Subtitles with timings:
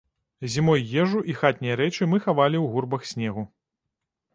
[0.53, 3.51] Зімой ежу і хатнія рэчы мы хавалі ў гурбах снегу.